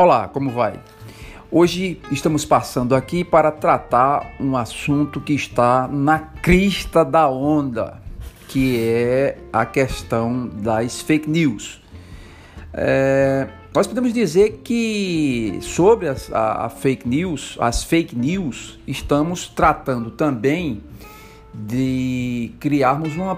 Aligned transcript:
Olá, 0.00 0.28
como 0.28 0.48
vai? 0.50 0.78
Hoje 1.50 2.00
estamos 2.12 2.44
passando 2.44 2.94
aqui 2.94 3.24
para 3.24 3.50
tratar 3.50 4.36
um 4.38 4.56
assunto 4.56 5.20
que 5.20 5.32
está 5.32 5.88
na 5.88 6.20
crista 6.20 7.04
da 7.04 7.28
onda, 7.28 8.00
que 8.46 8.78
é 8.80 9.38
a 9.52 9.66
questão 9.66 10.46
das 10.46 11.00
fake 11.00 11.28
news. 11.28 11.82
É, 12.72 13.48
nós 13.74 13.88
podemos 13.88 14.12
dizer 14.12 14.60
que 14.62 15.58
sobre 15.62 16.06
as, 16.06 16.32
a, 16.32 16.66
a 16.66 16.68
fake 16.68 17.08
news, 17.08 17.58
as 17.60 17.82
fake 17.82 18.14
news, 18.14 18.78
estamos 18.86 19.48
tratando 19.48 20.12
também 20.12 20.80
de 21.52 22.52
criarmos 22.60 23.16
uma, 23.16 23.36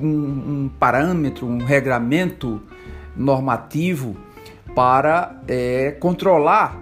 um, 0.00 0.08
um 0.08 0.70
parâmetro, 0.80 1.46
um 1.46 1.58
regramento 1.58 2.58
normativo 3.14 4.16
para 4.74 5.40
é, 5.48 5.92
controlar 5.92 6.78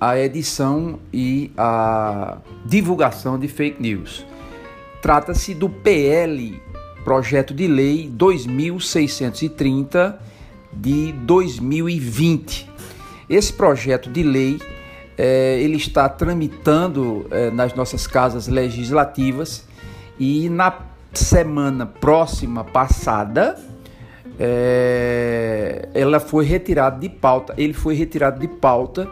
a 0.00 0.18
edição 0.18 0.98
e 1.12 1.50
a 1.56 2.38
divulgação 2.64 3.38
de 3.38 3.48
fake 3.48 3.80
news. 3.80 4.24
Trata-se 5.02 5.54
do 5.54 5.68
PL, 5.68 6.60
Projeto 7.04 7.54
de 7.54 7.66
Lei 7.66 8.08
2630 8.08 10.18
de 10.72 11.12
2020. 11.12 12.70
Esse 13.28 13.52
projeto 13.52 14.10
de 14.10 14.22
lei 14.22 14.60
é, 15.16 15.60
ele 15.60 15.76
está 15.76 16.08
tramitando 16.08 17.26
é, 17.30 17.50
nas 17.50 17.74
nossas 17.74 18.06
casas 18.06 18.48
legislativas 18.48 19.66
e 20.18 20.48
na 20.48 20.78
semana 21.12 21.86
próxima 21.86 22.64
passada 22.64 23.56
é, 24.42 25.90
ela 25.92 26.18
foi 26.18 26.46
retirada 26.46 26.98
de 26.98 27.10
pauta. 27.10 27.52
Ele 27.58 27.74
foi 27.74 27.94
retirado 27.94 28.40
de 28.40 28.48
pauta 28.48 29.06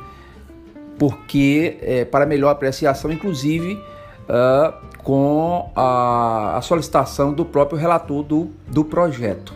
porque 0.99 1.79
é, 1.83 2.05
para 2.07 2.25
melhor 2.25 2.51
apreciação, 2.51 3.13
inclusive 3.13 3.75
uh, 3.75 4.73
com 5.03 5.71
a, 5.77 6.57
a, 6.57 6.63
solicitação 6.63 7.33
do 7.33 7.45
próprio 7.45 7.79
relator 7.79 8.23
do, 8.23 8.51
do 8.67 8.85
projeto. 8.85 9.55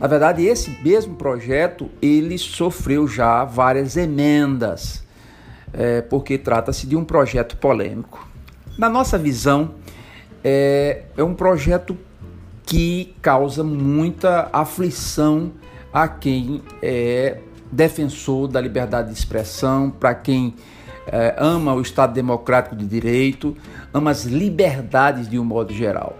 Na 0.00 0.06
verdade, 0.06 0.44
esse 0.46 0.70
mesmo 0.82 1.16
projeto 1.16 1.90
ele 2.00 2.38
sofreu 2.38 3.06
já 3.06 3.44
várias 3.44 3.96
emendas, 3.96 5.04
é, 5.72 6.00
porque 6.00 6.38
trata-se 6.38 6.86
de 6.86 6.96
um 6.96 7.04
projeto 7.04 7.56
polêmico. 7.56 8.26
Na 8.78 8.88
nossa 8.88 9.18
visão, 9.18 9.74
é, 10.42 11.02
é 11.16 11.22
um 11.22 11.34
projeto 11.34 11.96
que 12.64 13.14
causa 13.20 13.62
muita 13.64 14.48
aflição 14.52 15.52
a 15.92 16.08
quem 16.08 16.62
é 16.82 17.38
defensor 17.70 18.48
da 18.48 18.60
liberdade 18.60 19.08
de 19.08 19.18
expressão, 19.18 19.90
para 19.90 20.14
quem 20.14 20.54
é, 21.06 21.34
ama 21.38 21.74
o 21.74 21.80
Estado 21.80 22.12
Democrático 22.12 22.76
de 22.76 22.86
Direito, 22.86 23.56
ama 23.92 24.10
as 24.10 24.24
liberdades 24.24 25.28
de 25.28 25.38
um 25.38 25.44
modo 25.44 25.72
geral. 25.72 26.18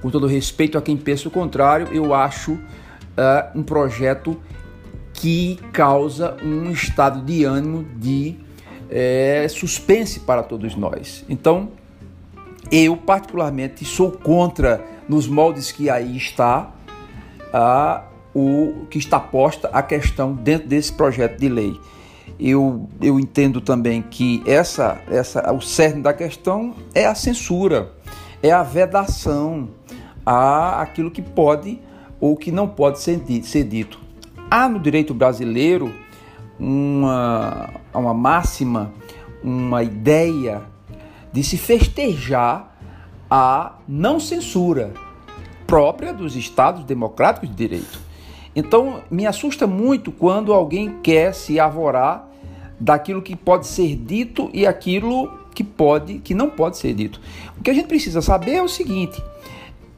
Com 0.00 0.10
todo 0.10 0.26
respeito 0.26 0.78
a 0.78 0.82
quem 0.82 0.96
pensa 0.96 1.28
o 1.28 1.30
contrário, 1.30 1.88
eu 1.92 2.14
acho 2.14 2.58
é, 3.16 3.48
um 3.54 3.62
projeto 3.62 4.40
que 5.12 5.58
causa 5.72 6.36
um 6.42 6.70
estado 6.70 7.20
de 7.22 7.44
ânimo 7.44 7.84
de 7.96 8.36
é, 8.90 9.46
suspense 9.48 10.20
para 10.20 10.42
todos 10.42 10.76
nós. 10.76 11.24
Então, 11.28 11.70
eu 12.70 12.96
particularmente 12.96 13.84
sou 13.84 14.12
contra 14.12 14.84
nos 15.08 15.26
moldes 15.26 15.72
que 15.72 15.88
aí 15.88 16.16
está, 16.16 16.70
a, 17.52 18.04
o 18.34 18.86
que 18.90 18.98
está 18.98 19.18
posta 19.18 19.68
a 19.72 19.82
questão 19.82 20.34
dentro 20.34 20.68
desse 20.68 20.92
projeto 20.92 21.38
de 21.38 21.48
lei. 21.48 21.80
Eu, 22.38 22.88
eu 23.00 23.18
entendo 23.18 23.60
também 23.60 24.02
que 24.02 24.42
essa, 24.46 25.00
essa, 25.10 25.52
o 25.52 25.60
cerne 25.60 26.02
da 26.02 26.12
questão 26.12 26.74
é 26.94 27.06
a 27.06 27.14
censura, 27.14 27.92
é 28.42 28.50
a 28.50 28.62
vedação 28.62 29.70
a 30.24 30.82
aquilo 30.82 31.10
que 31.10 31.22
pode 31.22 31.80
ou 32.20 32.36
que 32.36 32.52
não 32.52 32.68
pode 32.68 33.00
ser, 33.00 33.20
ser 33.42 33.64
dito. 33.64 33.98
Há 34.50 34.68
no 34.68 34.78
direito 34.78 35.14
brasileiro 35.14 35.92
uma, 36.58 37.70
uma 37.94 38.14
máxima, 38.14 38.92
uma 39.42 39.82
ideia 39.82 40.62
de 41.32 41.42
se 41.42 41.56
festejar 41.56 42.77
a 43.30 43.74
não 43.86 44.18
censura 44.18 44.92
própria 45.66 46.12
dos 46.12 46.34
Estados 46.34 46.84
democráticos 46.84 47.48
de 47.48 47.54
direito. 47.54 48.00
Então, 48.56 49.02
me 49.10 49.26
assusta 49.26 49.66
muito 49.66 50.10
quando 50.10 50.52
alguém 50.52 50.98
quer 51.02 51.34
se 51.34 51.60
avorar 51.60 52.28
daquilo 52.80 53.22
que 53.22 53.36
pode 53.36 53.66
ser 53.66 53.94
dito 53.96 54.50
e 54.52 54.66
aquilo 54.66 55.30
que 55.54 55.62
pode, 55.62 56.18
que 56.20 56.34
não 56.34 56.48
pode 56.48 56.78
ser 56.78 56.94
dito. 56.94 57.20
O 57.58 57.62
que 57.62 57.70
a 57.70 57.74
gente 57.74 57.88
precisa 57.88 58.22
saber 58.22 58.54
é 58.54 58.62
o 58.62 58.68
seguinte: 58.68 59.22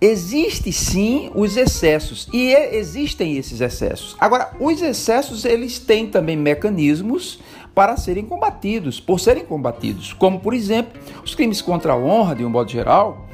existe 0.00 0.72
sim 0.72 1.30
os 1.34 1.56
excessos 1.56 2.28
e 2.32 2.52
existem 2.52 3.36
esses 3.36 3.60
excessos. 3.60 4.16
Agora, 4.18 4.50
os 4.58 4.80
excessos 4.80 5.44
eles 5.44 5.78
têm 5.78 6.06
também 6.06 6.36
mecanismos 6.36 7.40
para 7.74 7.96
serem 7.96 8.24
combatidos, 8.24 8.98
por 8.98 9.20
serem 9.20 9.44
combatidos, 9.44 10.12
como 10.12 10.40
por 10.40 10.54
exemplo 10.54 10.98
os 11.22 11.34
crimes 11.34 11.60
contra 11.62 11.92
a 11.92 11.96
honra 11.96 12.34
de 12.34 12.44
um 12.44 12.50
modo 12.50 12.70
geral, 12.70 13.28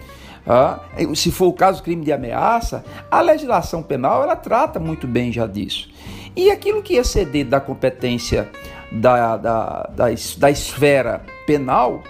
ah, 0.46 0.80
se 1.14 1.32
for 1.32 1.46
o 1.46 1.52
caso 1.52 1.82
crime 1.82 2.04
de 2.04 2.12
ameaça, 2.12 2.84
a 3.10 3.20
legislação 3.20 3.82
penal 3.82 4.22
ela 4.22 4.36
trata 4.36 4.78
muito 4.78 5.06
bem 5.06 5.32
já 5.32 5.46
disso. 5.46 5.88
E 6.36 6.50
aquilo 6.50 6.82
que 6.82 6.96
exceder 6.96 7.46
da 7.46 7.60
competência 7.60 8.48
da, 8.92 9.36
da, 9.36 9.82
da, 9.94 10.06
da 10.38 10.50
esfera 10.50 11.22
penal 11.46 12.02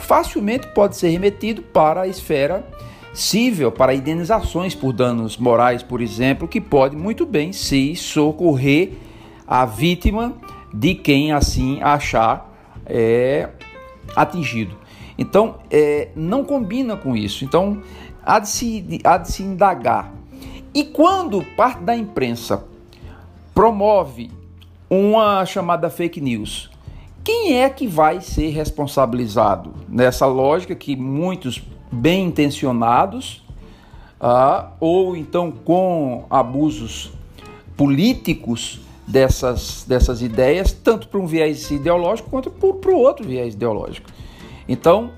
facilmente 0.00 0.68
pode 0.68 0.96
ser 0.96 1.08
remetido 1.08 1.62
para 1.62 2.02
a 2.02 2.06
esfera 2.06 2.64
civil, 3.12 3.72
para 3.72 3.94
indenizações 3.94 4.74
por 4.74 4.92
danos 4.92 5.36
morais, 5.36 5.82
por 5.82 6.00
exemplo, 6.00 6.46
que 6.46 6.60
pode 6.60 6.96
muito 6.96 7.26
bem 7.26 7.52
se 7.52 7.94
socorrer 7.96 8.92
a 9.46 9.64
vítima 9.64 10.34
de 10.72 10.94
quem 10.94 11.32
assim 11.32 11.82
achar 11.82 12.50
é, 12.86 13.48
atingido. 14.14 14.76
Então, 15.18 15.56
é, 15.70 16.08
não 16.14 16.44
combina 16.44 16.96
com 16.96 17.16
isso. 17.16 17.44
Então, 17.44 17.82
há 18.24 18.38
de, 18.38 18.48
se, 18.48 19.00
há 19.04 19.18
de 19.18 19.30
se 19.30 19.42
indagar. 19.42 20.12
E 20.72 20.84
quando 20.84 21.42
parte 21.56 21.82
da 21.82 21.96
imprensa 21.96 22.64
promove 23.52 24.30
uma 24.88 25.44
chamada 25.44 25.90
fake 25.90 26.20
news, 26.20 26.70
quem 27.22 27.60
é 27.60 27.68
que 27.68 27.86
vai 27.86 28.20
ser 28.20 28.50
responsabilizado 28.50 29.74
nessa 29.88 30.26
lógica 30.26 30.74
que 30.74 30.96
muitos 30.96 31.62
bem 31.90 32.26
intencionados 32.26 33.44
ah, 34.20 34.72
ou 34.78 35.16
então 35.16 35.50
com 35.50 36.26
abusos 36.28 37.12
políticos 37.76 38.80
dessas, 39.06 39.84
dessas 39.88 40.22
ideias, 40.22 40.72
tanto 40.72 41.08
para 41.08 41.18
um 41.18 41.26
viés 41.26 41.70
ideológico 41.70 42.30
quanto 42.30 42.50
para 42.50 42.92
o 42.92 42.98
outro 42.98 43.26
viés 43.26 43.54
ideológico. 43.54 44.10
Então, 44.68 45.10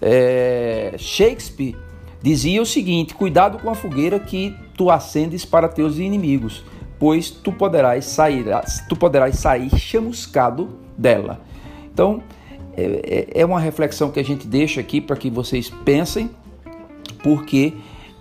é, 0.00 0.94
Shakespeare 0.98 1.76
dizia 2.22 2.60
o 2.60 2.66
seguinte: 2.66 3.14
cuidado 3.14 3.58
com 3.58 3.70
a 3.70 3.74
fogueira 3.74 4.18
que 4.18 4.54
tu 4.76 4.90
acendes 4.90 5.44
para 5.44 5.68
teus 5.68 5.98
inimigos, 5.98 6.64
pois 6.98 7.30
tu 7.30 7.52
poderás 7.52 8.06
sair, 8.06 8.46
tu 8.88 8.96
poderás 8.96 9.36
sair 9.36 9.70
chamuscado 9.76 10.78
dela. 10.96 11.40
Então, 11.92 12.22
é, 12.78 13.26
é, 13.34 13.40
é 13.40 13.44
uma 13.44 13.58
reflexão 13.58 14.10
que 14.10 14.20
a 14.20 14.24
gente 14.24 14.46
deixa 14.46 14.80
aqui 14.80 15.00
para 15.00 15.16
que 15.16 15.28
vocês 15.28 15.68
pensem, 15.84 16.30
porque 17.24 17.74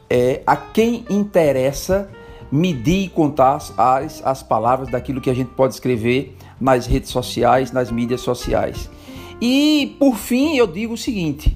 é, 0.09 0.41
a 0.47 0.55
quem 0.55 1.05
interessa 1.09 2.09
medir 2.51 3.05
e 3.05 3.09
contar 3.09 3.59
as, 3.77 4.25
as 4.25 4.41
palavras 4.41 4.89
daquilo 4.89 5.21
que 5.21 5.29
a 5.29 5.33
gente 5.33 5.49
pode 5.49 5.75
escrever 5.75 6.35
nas 6.59 6.87
redes 6.87 7.11
sociais, 7.11 7.71
nas 7.71 7.91
mídias 7.91 8.21
sociais. 8.21 8.89
E 9.39 9.95
por 9.99 10.15
fim 10.15 10.57
eu 10.57 10.65
digo 10.65 10.95
o 10.95 10.97
seguinte, 10.97 11.55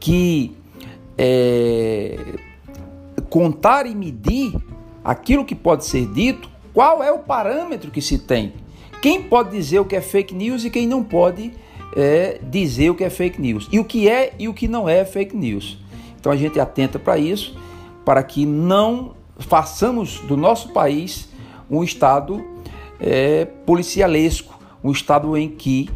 que 0.00 0.56
é, 1.16 2.18
contar 3.30 3.86
e 3.86 3.94
medir 3.94 4.52
aquilo 5.04 5.44
que 5.44 5.54
pode 5.54 5.84
ser 5.84 6.06
dito, 6.06 6.50
qual 6.74 7.04
é 7.04 7.12
o 7.12 7.20
parâmetro 7.20 7.90
que 7.90 8.02
se 8.02 8.18
tem? 8.18 8.54
Quem 9.00 9.22
pode 9.22 9.50
dizer 9.50 9.78
o 9.78 9.84
que 9.84 9.94
é 9.94 10.00
fake 10.00 10.34
news 10.34 10.64
e 10.64 10.70
quem 10.70 10.88
não 10.88 11.04
pode 11.04 11.52
é, 11.96 12.40
dizer 12.42 12.90
o 12.90 12.94
que 12.94 13.04
é 13.04 13.10
fake 13.10 13.40
news? 13.40 13.68
E 13.70 13.78
o 13.78 13.84
que 13.84 14.08
é 14.08 14.34
e 14.38 14.48
o 14.48 14.54
que 14.54 14.68
não 14.68 14.88
é 14.88 15.04
fake 15.04 15.36
news? 15.36 15.78
Então 16.18 16.32
a 16.32 16.36
gente 16.36 16.58
atenta 16.60 16.98
para 16.98 17.18
isso, 17.18 17.58
para 18.04 18.22
que 18.22 18.46
não 18.46 19.14
façamos 19.38 20.20
do 20.20 20.36
nosso 20.36 20.70
país 20.70 21.28
um 21.70 21.82
estado 21.82 22.44
é, 23.00 23.44
policialesco, 23.44 24.58
um 24.82 24.92
estado 24.92 25.36
em 25.36 25.48
que 25.48 25.90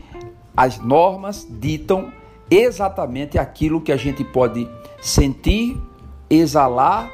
as 0.57 0.79
normas 0.79 1.47
ditam 1.49 2.13
exatamente 2.51 3.39
aquilo 3.39 3.81
que 3.81 3.93
a 3.93 3.97
gente 3.97 4.25
pode 4.25 4.69
sentir, 5.01 5.77
exalar 6.31 7.11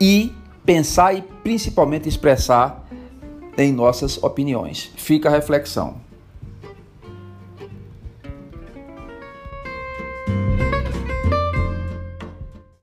e 0.00 0.32
pensar 0.64 1.14
e 1.14 1.22
principalmente 1.22 2.08
expressar 2.08 2.84
em 3.56 3.72
nossas 3.72 4.22
opiniões. 4.22 4.90
Fica 4.96 5.28
a 5.28 5.32
reflexão. 5.32 5.96